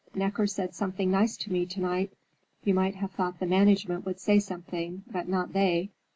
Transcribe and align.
"Necker 0.15 0.47
said 0.47 0.73
something 0.73 1.11
nice 1.11 1.37
to 1.37 1.51
me 1.53 1.63
tonight. 1.67 2.11
You 2.63 2.73
might 2.73 2.95
have 2.95 3.11
thought 3.11 3.39
the 3.39 3.45
management 3.45 4.03
would 4.03 4.19
say 4.19 4.39
something, 4.39 5.03
but 5.05 5.27
not 5.27 5.53
they." 5.53 5.91